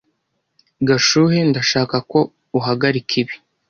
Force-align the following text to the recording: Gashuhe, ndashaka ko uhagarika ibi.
Gashuhe, 0.87 1.37
ndashaka 1.49 1.95
ko 2.11 2.19
uhagarika 2.59 3.13
ibi. 3.21 3.35